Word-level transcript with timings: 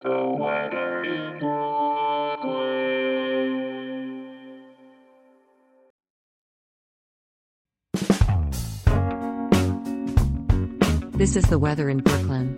This 0.00 0.10
is 11.34 11.46
the 11.46 11.58
weather 11.58 11.90
in 11.90 11.98
Brooklyn. 11.98 12.56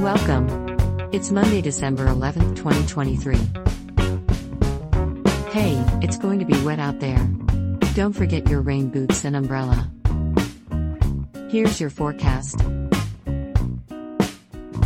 Welcome. 0.00 0.78
It's 1.10 1.32
Monday, 1.32 1.60
December 1.62 2.06
11th, 2.06 2.54
2023. 2.54 3.34
Hey, 5.50 5.84
it's 6.00 6.16
going 6.16 6.38
to 6.38 6.44
be 6.44 6.64
wet 6.64 6.78
out 6.78 7.00
there. 7.00 7.18
Don't 7.96 8.12
forget 8.12 8.48
your 8.48 8.60
rain 8.60 8.90
boots 8.90 9.24
and 9.24 9.34
umbrella. 9.34 9.90
Here's 11.50 11.80
your 11.80 11.90
forecast. 11.90 12.60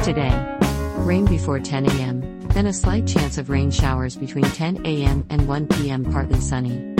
Today, 0.02 0.51
rain 1.02 1.24
before 1.26 1.58
10 1.58 1.86
a.m., 1.86 2.40
then 2.48 2.66
a 2.66 2.72
slight 2.72 3.06
chance 3.06 3.38
of 3.38 3.50
rain 3.50 3.70
showers 3.70 4.16
between 4.16 4.44
10 4.44 4.86
a.m. 4.86 5.26
and 5.30 5.48
1 5.48 5.66
p.m., 5.68 6.04
partly 6.04 6.40
sunny. 6.40 6.94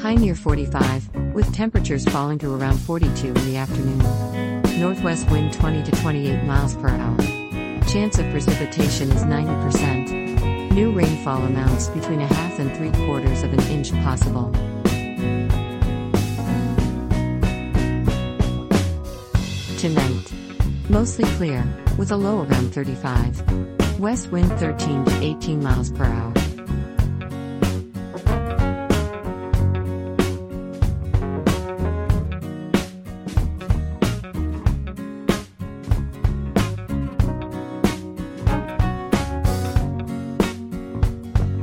High 0.00 0.14
near 0.14 0.34
45, 0.34 1.34
with 1.34 1.52
temperatures 1.52 2.04
falling 2.04 2.38
to 2.38 2.54
around 2.54 2.78
42 2.78 3.26
in 3.26 3.34
the 3.34 3.56
afternoon. 3.56 3.98
Northwest 4.80 5.28
wind 5.30 5.52
20 5.52 5.82
to 5.82 5.90
28 5.90 6.44
miles 6.44 6.76
per 6.76 6.88
hour. 6.88 7.18
Chance 7.88 8.18
of 8.18 8.30
precipitation 8.30 9.10
is 9.10 9.24
90%. 9.24 10.72
New 10.72 10.92
rainfall 10.92 11.42
amounts 11.42 11.88
between 11.88 12.20
a 12.20 12.26
half 12.26 12.58
and 12.60 12.74
three 12.76 12.92
quarters 13.06 13.42
of 13.42 13.52
an 13.52 13.60
inch 13.70 13.90
possible. 14.04 14.52
Tonight. 19.78 20.37
Mostly 20.90 21.26
clear, 21.36 21.66
with 21.98 22.10
a 22.12 22.16
low 22.16 22.44
around 22.44 22.72
35. 22.72 24.00
West 24.00 24.32
wind 24.32 24.50
13 24.58 25.04
to 25.04 25.22
18 25.22 25.62
miles 25.62 25.90
per 25.90 26.04
hour. 26.04 26.32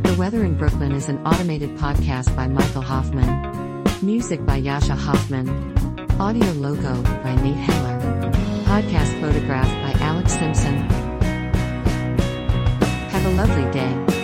The 0.03 0.16
Weather 0.20 0.46
in 0.46 0.56
Brooklyn 0.56 0.92
is 0.92 1.09
an 1.09 1.18
automated 1.26 1.72
podcast 1.78 2.36
by 2.36 2.48
Michael 2.48 2.84
Hoffman. 2.84 3.84
Music 4.03 4.46
by 4.46 4.62
Jascha 4.62 4.96
Hoffman. 4.96 5.50
Audio 6.20 6.52
logo 6.52 7.02
by 7.23 7.36
Nate 7.42 7.56
Heller. 7.56 8.34
Photograph 9.46 9.84
by 9.84 10.04
Alex 10.04 10.34
Simpson. 10.34 10.76
Have 13.12 13.26
a 13.28 13.30
lovely 13.30 13.72
day. 13.72 14.15